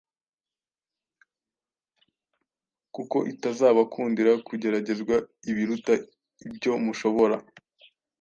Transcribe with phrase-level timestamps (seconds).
[2.95, 5.15] kuko itazabakundira kugeragezwa
[5.49, 5.93] ibiruta
[6.47, 7.35] ibyo mushobora,